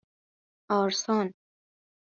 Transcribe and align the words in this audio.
آرسان 0.69 1.33